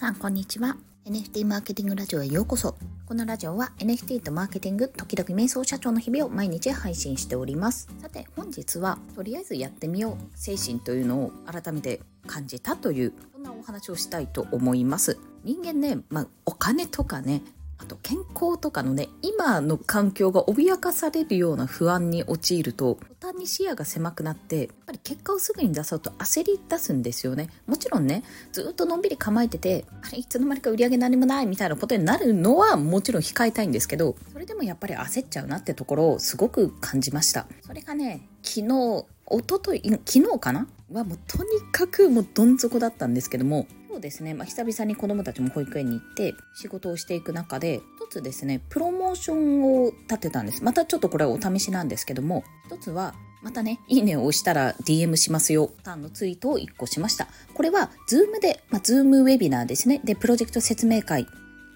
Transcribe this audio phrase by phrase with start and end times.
[0.00, 0.78] さんこんにちは。
[1.04, 2.74] NFT マーケティングラジオへようこそ。
[3.04, 7.86] このラジオは NFT とマーケティング時々瞑想社長の日々を毎日配信しております。
[8.00, 15.18] さて本日はとりあえずやってみよう精神というのを改めて感じたというそんなお話をしたいと思います。
[15.44, 17.42] 人間ね、まあ、お金とかね
[17.80, 27.48] あと健康とかのね、今の環境が脅かされるような不安に陥ると、途端に視野が狭くなって、やっぱり結果をすぐに出そうと焦り出すんですよね。
[27.66, 28.22] もちろんね、
[28.52, 37.46] ずっとのんびり構えてて、あれ、いつの間にか売り上げ何もないみたいなことになるのはもちろん控えたいんですけど、それでもやっぱり焦っちゃうなってところをすごく感じました。
[37.66, 40.66] それがね、昨日、おととい、昨日かな？
[40.90, 55.70] はもうとにかくもうどん底だったんですけども、そうですね、まあ、久々に子供たちも保育園に行って仕事をしていく中で一つですねプロモーションを立てたんですまたちょっとこれはお試しなんですけども一つはまたね、いいねを押したら DM しますよ。
[55.82, 57.26] ターンのツイートを1個しました。
[57.54, 60.00] これは、ズームで、まあ、ズームウェビナーですね。
[60.04, 61.26] で、プロジェクト説明会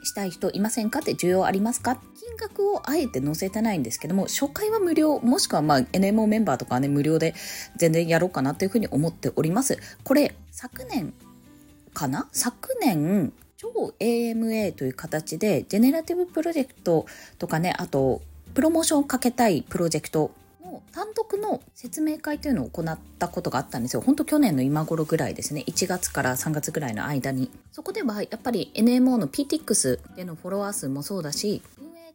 [0.03, 7.35] したい人いませんかって需要ありますか金額をあえて載せてないんですけども、初回は無料、もしくはま NMO メンバーとかはね、無料で
[7.77, 9.79] 全然やろうかなというふうに思っております。
[10.05, 11.13] これ、昨年
[11.93, 12.29] かな？
[12.33, 13.69] 昨年超
[14.01, 17.07] AMA という形でジェネラティブプロジェクト
[17.39, 18.21] とかねあと
[18.53, 24.03] プロモーションをかけたいプロジェクトの単独の説明会というのを行ったことがあったんですよ。
[24.03, 25.65] 本当去年の今頃ぐらいですね。
[25.67, 27.51] 1月から3月ぐらいの間に。
[27.71, 31.63] そこではやっぱり NMO の PTX でのフォロワー数もそうだし、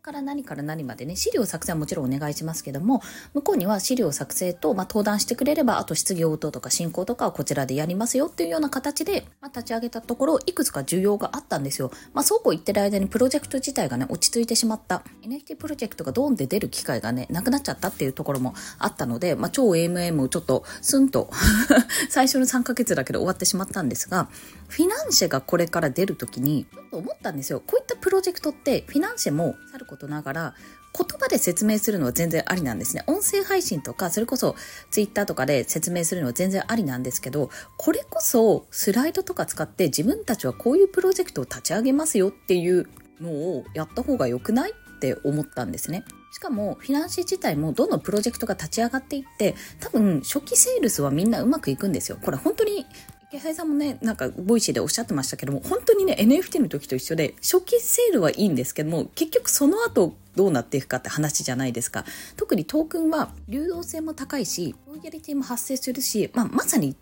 [0.02, 3.02] から何から何までね、資料作成はもちろんお願いしますけども、
[3.34, 11.92] 向こうには資料作成と、まあ、登壇してくれれば、あと質疑応答とか進行とかはこちらでやりますよっていうような形で、まあ、立ち上げたところ、いくつか需要があったんですよ。
[12.14, 15.04] まあ、そうこう言ってる間にプロジェクト自体がね、落ち着いてしまった。
[15.22, 21.30] NFT プロジェクトがドーンで出る機会がね、なくなっちゃったっていうところもあったので、まあ、超 AMM をちょっとスンと
[22.10, 24.30] 最初の3ヶ月だけで終わってしまったんですが、
[24.68, 27.62] フィナンシェがこれから出るときに、ちょっと思ったんですよ。
[27.66, 29.56] こういったプロジェクトって、フィナンシェも
[29.90, 30.56] ことながら、
[30.98, 33.04] 言葉で説明するのは全然ありなんですね。
[33.08, 34.56] 音声配信とか、それこそ
[34.92, 42.88] ツイッターとかで説明するのは全然ありなんですけど、これこそスライドとか使って自分たちはこういうプロジェクトを立ち上げますよっていう
[43.20, 44.72] のをやった方が良くない？
[44.72, 46.04] って思ったんですね。
[46.32, 52.18] しかも、フィナンシェ自体もどんどんプロジェクトが立ち上がっていって、多分初期セールスはみんなうまくいくんですよ。
[52.22, 52.86] これ本当に
[53.32, 62.06] 池原さんもね、なんか、ボイシーでおっしゃってましたけども、本当にね、NFT の時と一緒で、初期セールはいいんですけども、結局その後、どうなっていくかって話じゃないですか。
[62.38, 66.96] 特にトークンは流動性も高いし、ロイヤリティも発生するし、まあ、まさに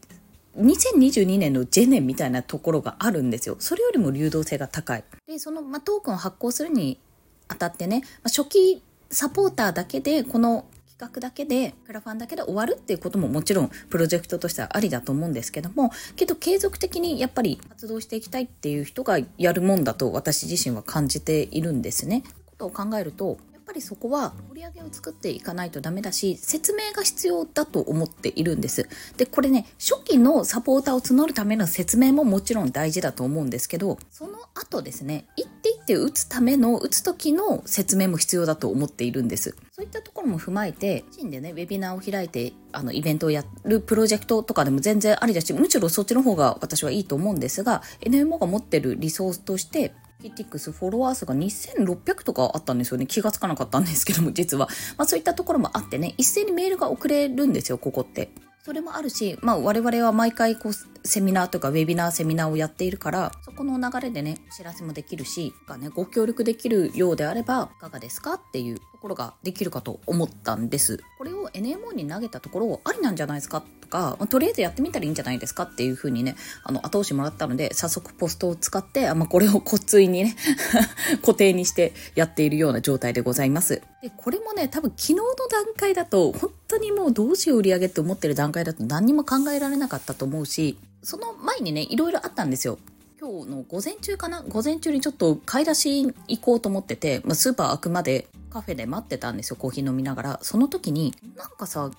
[0.57, 3.55] 2022年のジェネみたいなところがあるんですよ。
[3.59, 5.05] それよりも流動性が高い。
[5.27, 6.99] で、その、まあ、トークンを発行するに
[7.47, 10.65] あたってね、まあ、初期サポーターだけでこの
[10.97, 22.23] 企画だけで、クラファンだけで終わるっていうことももちろんプロジェクトとしてはありだと思うんですけども、けど継続的にやっぱり活動していきたいっていう人がやるもんだと私自身は感じているんですね。
[22.45, 28.87] ことを考えると、ぱりそこは盛り上げを作っていかないとダメだし、説明が必要だと思っているんです。
[29.17, 39.55] で、これね、初期のサポーターを募るための説明ももちろん大事だと思うんですけど、その後ですね、一手一手打つための、打つ時の説明も必要だと思っているんです。
[39.73, 53.05] そういったところも踏まえて、個人でね、ウェビナーを開いて、あの、イベントをやるプロジェクトとかでも全然ありだし、むしろそっちの方が私はいいと思うんですが、NMO が持ってるリソースとして、キティクスフォロワー数が2600とかあったんですよね。
[53.05, 54.67] 気がつかなかったんですけども、実は。
[54.97, 58.31] まあそういったところもあってね、一斉にメールが送れるんですよ、ここって。
[58.63, 71.03] それもあるし、まあ我々は毎回こうセミナーとかウェビナーセミナーをやっているから、そこの流れでね、お知らせもできるし、がね、ご協力できるようであれば、いかがですかっていうところができるかと思ったんです。
[71.19, 80.35] これを NMO に投げたところ、ありなんじゃないですかとか、まあ、とりあえずやってみたらいいんじゃないですかっていう風にね、あの、後押しもらったので、早速ポストを使って、あまあ、これを骨髄にね
[81.21, 83.83] 固定にしてやっているような状態でございます。
[84.01, 92.79] で、これもね、多分昨日の段階だと、本当にもうどうしよう売り上げって思ってる段階だと何にも考えられなかったと思うし、その前にね、いろいろあったんですよ。
[93.19, 94.43] 今日の午前中かな？
[94.43, 100.39] 午前中にちょっと買い出し行こうと思ってて、まあ、スーパー開くまでカフェで待ってたんですよ、コーヒー飲みながら。
[100.43, 101.89] その時に、なんかさ、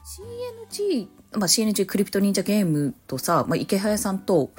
[0.70, 4.50] CNG、まあ、CNG クリプト忍者ゲームとさ、まあ、池早さんと、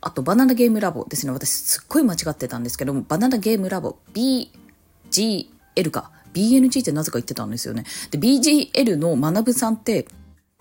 [0.00, 1.32] あとバナナゲームラボですね。
[1.32, 6.10] 私すっごい間違ってたんですけども、バナナゲームラボ BGL か。
[6.32, 7.84] BNG ってなぜか言ってたんですよね。
[8.10, 10.08] で、BGL の学さんって、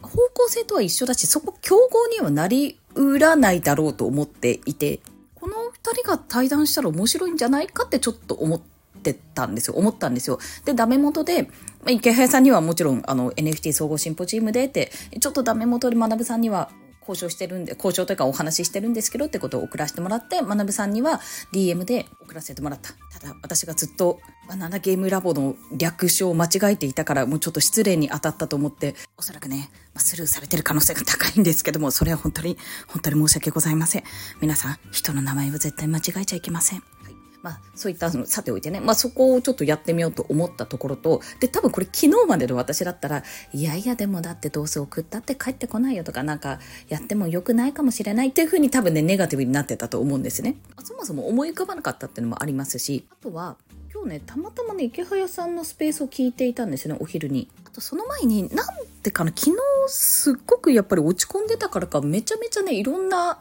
[0.01, 4.99] 方向性とは一緒だし、そこ競合にはなりうらないだろうと思っていて、
[5.93, 8.61] 人が対談したら面白いんじゃないかってちょっと思っ
[9.03, 9.75] てたんですよ。
[9.75, 10.39] 思ったんですよ。
[10.65, 11.49] で、ダメ元で、
[11.87, 16.69] 池平さんにはもちろん、あの、NFT 総合シンポジウムでって、ちょっとダメ元で学さんには、
[17.07, 21.21] 交渉してるんで、交渉というかお話ししてるんですけどってことを送らせてもらって、学さんには
[21.53, 22.93] DM で送らせてもらった。
[23.19, 32.57] ただ、私がずっとバナナゲームラボの略称を間違えていたから、もうちょっと失礼に当たったと思って、おそらくね、ま、スルーされてる可能性が高いんですけども、それは本当に、
[32.87, 34.03] 本当に申し訳ございません。
[34.41, 36.96] 皆さん、人の名前は絶対間違えちゃいけません。
[37.47, 43.23] まあ、そういったのさておいてね、まあ、そこをちょっとやってみようと思ったところとで多分これ昨日までの私だったら
[43.53, 46.59] いやいやでもだってどうせ送ったって帰ってこないよとかなんか
[46.89, 50.57] やってもよくないかもしれないっていうふうに多分ねネガティブになってたと思うんですね。
[50.83, 53.55] そもそも思い浮かばなかったっていうのもありますしあとは
[53.93, 57.49] 今日ねたまたまね池早さんのスペースを聞いていたんですよねお昼に。
[57.65, 58.67] あとその前になん
[59.03, 59.57] てかな昨日
[59.87, 63.39] すっごくやっぱり落ち込んでたからかめちゃめちゃねいろんな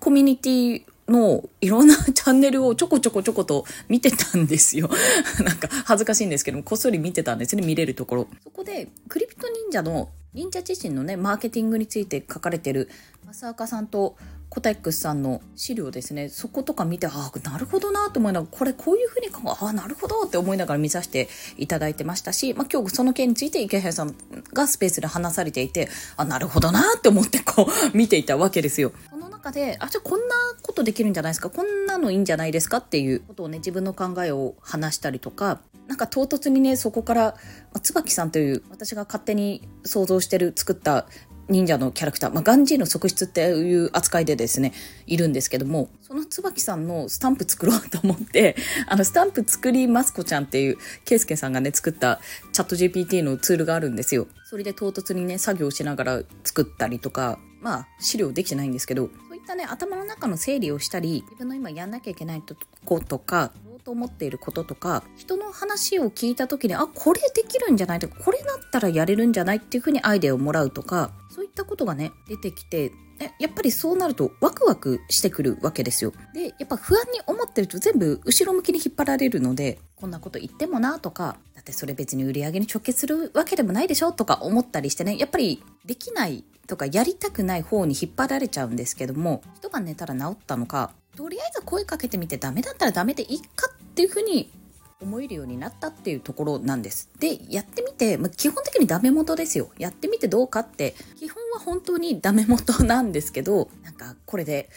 [0.00, 4.90] コミュニティのいろんなチャンネルをちょこちょこちょこと見てたんですよ。
[5.44, 8.28] なんか恥ずかしいんですけども、こっそり見てたんですね、見れるところ。
[8.44, 12.88] そこで、クリプト忍者の、忍者自身のね、マーケティングについて書かれてる、
[13.26, 14.16] 正岡さんと
[14.48, 24.14] コタックスさんの資料ですね、そことか見て、ああ、なるほどなと思いながら、これこういうふうに考え、ああ、なるほどって思いながら見させていただいてましたし、まあ今日その件について池原さん
[24.52, 28.92] がスペースで話されていて、あ、なるほどなって思ってこう見ていたわけですよ。
[29.38, 32.78] 中で、あ、じゃあこんなことできるんじゃないですか、こんなのいいんじゃないですか？
[32.78, 37.34] っていうことをね、自分の考えを話したりとか、なんか唐突にね、そこから、
[37.82, 41.06] 椿さんという私が勝手に想像してる、作った
[41.48, 44.74] 忍者のキャラクター、まあ、ガンジーの側室っていう扱いでですね、
[45.06, 48.54] いるんですけども、その椿さんのスタンプ作ろうと思って、
[48.86, 50.76] あの、スタンプ作りますこちゃんっていう、
[51.06, 52.20] ケイスケさんがね、作った
[52.52, 54.26] チャット GPT のツールがあるんですよ。
[54.44, 59.08] それで唐突にね、作業しながら作ったりとか、まあ、資料できてないんですけど、
[59.48, 62.42] ったね頭の中の整理をしたり自分の今やんなきゃいけない
[62.84, 72.92] ことかやろうと思っていることとか人の話を聞いた時にあこれできるんじゃないとかこれだったらやれるんじゃないっていうふうにアイデアをもらうとかそういったことがね出てきて
[73.40, 76.12] やっぱりそうなるとワクワクしてくるわけですよ。
[76.34, 94.52] で、やっぱ不安に思ってると全部後ろ向きに引っ張られるので、こんなこと言ってもなとか、だってそれ別に売り上げに直結するわけでもないでしょとか思ったりしてね、やっぱりできないとかやりたくない方に引っ張られちゃうんですけども一晩寝たら治ったのかとりあえず声かけてみてダメだったらダメでいいかっていうふうに
[95.00, 97.08] 思えるようになったっていうところなんです。
[97.20, 99.70] で、やってみて、まあ、基本的にダメ元ですよ。
[99.78, 104.68] やってみてどうかって、基本は本当にダメ元なんですけど、なんかこれで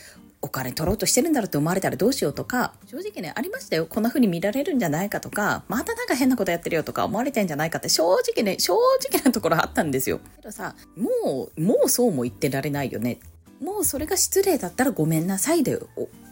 [0.41, 3.85] お金取ろうとしてるんだろうって思われたらどうしようとか、正直ね、ありましたよ。
[3.85, 8.73] こんな風に見られるんじゃないかとか、またなんか変なことやってるよとか思われてんじゃないかって正直ね、正
[9.11, 10.19] 直なところあったんですよ。
[10.38, 13.19] けどさ、もう、もうそうも言ってられないよね。
[13.61, 15.79] もうそれが失礼だったらごめんなさいで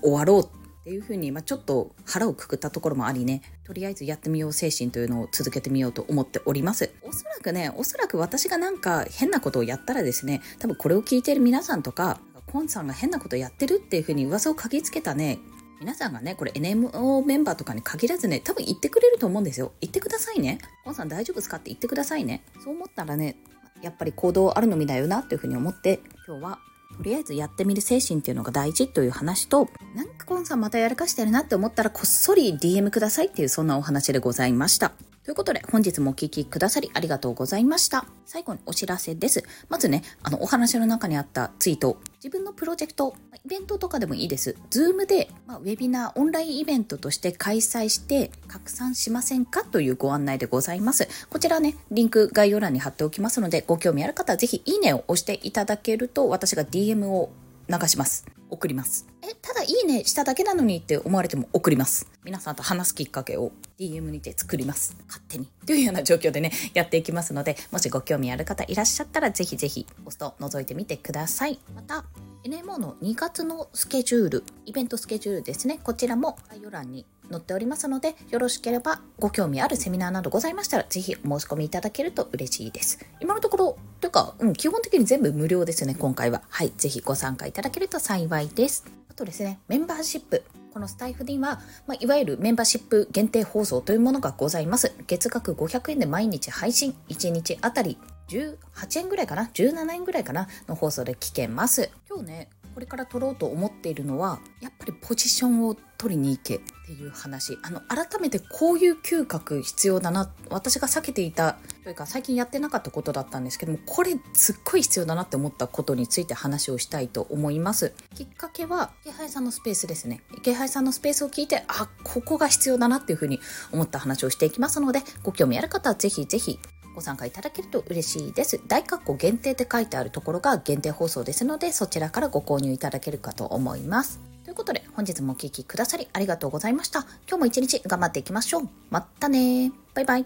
[0.02, 6.92] 終わろうっていう風に、まあ、ちょっと腹をくくったところもありね、とりあえずやってみよう精神というのを続けてみようと思っております。
[7.04, 12.20] おそらくね、おそらく私がなんか変なことをやったらですね、多分これを聞いている皆さんとか、
[12.52, 15.40] コンさんが変なことやってるっていうふうに噂を嗅ぎつけたね、
[15.80, 19.72] 皆さんがね、これ NMO メンバーとかに限らずね、多分言ってくれると思うんですよ。
[19.82, 20.58] 言ってくださいね。
[20.84, 22.44] コンさん大丈夫ですかって言ってくださいね。
[22.64, 23.38] そう思ったらね、
[23.82, 26.60] やっぱり行動あるのみだよなっていうふうに思って、今日は
[26.98, 34.92] とりあえずやってみる精神っていうのが大事という話と、なんかコンさんまたやらかしてるなって思ったらこっそり DM くださいっていうそんなお話でございました。
[35.24, 38.06] ということで、本日もお聴きくださりありがとうございました。
[38.26, 39.44] 最後にお知らせです。
[39.70, 44.58] まずね、あの、お話の中にあったツイート、自分のプロジェクト、イベントとかでもいいです。
[44.72, 51.08] Zoom で、まあ、ウェビナー、オンラインイベントとして開催して拡散しませんかというご案内でございます。
[51.30, 57.32] こちらね、リンク概要欄に貼っておきますので、ご興味ある方はぜひいいねを押していただけると、私が DM を
[57.70, 58.26] 流します。
[58.50, 59.08] 送ります。
[59.22, 62.10] え、ただいいねしただけなのにって思われても送ります。
[62.24, 64.98] 皆さんと話すきっかけを DM にて作ります。
[65.08, 65.46] 勝手に。
[65.68, 71.60] というような状況でね、 やっていきますので、もしご興味ある方いらっしゃったら、ぜひぜひポスト覗いてみてください。
[71.76, 72.06] また、
[72.46, 75.78] NMO の2月のスケジュール、イベントスケジュールですね。
[75.84, 83.06] こちらも概要欄に載っておりますので、よろしければご興味あるセミナーなどございましたら、ぜひお申し込みいただけると嬉しいです。
[83.20, 86.42] 今のところ、というか、うん、基本的に全部無料ですね、今回は。
[86.48, 88.86] はい、ぜひご参加いただけると幸いです。
[89.10, 90.44] あとですね、メンバーシップ。
[90.74, 94.94] このスタイフには、まあ、いわゆるメンバーシップ限定放送というものがございます。
[95.08, 97.98] 月額500円で毎日配信、1日あたり
[98.30, 100.48] 18円ぐらいかな ?17 円ぐらいかな？
[100.68, 101.90] の放送で聞けます。
[102.10, 107.58] 今日ね、これから取ろうと思っているのは、やっぱりポジションを取りに行けっていう話。
[107.62, 110.32] あの、改めてこういう嗅覚必要だな。
[110.50, 117.94] 私が避けていた、というか最近やってなかったことだったんですけども、これすっごい必要だなって思ったことについて話をしたいと思います。
[118.16, 120.22] きっかけは、池原さんのスペースですね。
[120.38, 123.40] 池原さんのスペースを聞いて、あ、ここが必要だなっていうふうに
[123.72, 126.60] 思った話をしていきますので、ご興味ある方はぜひぜひ
[127.00, 128.60] ご参加いただけると嬉しいです。
[128.68, 134.20] 大括弧限定って書いてあるところが限定放送ですので、そちらからご購入いただけるかと思います。
[134.44, 137.02] ということで、本日もお聴きくださりありがとうございました。
[137.28, 138.70] 今日も一日頑張っていきましょう。
[138.90, 140.26] またねバイバイ。